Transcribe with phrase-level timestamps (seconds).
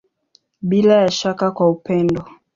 [0.61, 2.25] Bila ya shaka kwa upendo.